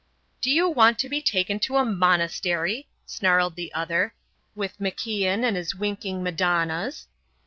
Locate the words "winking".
5.75-6.23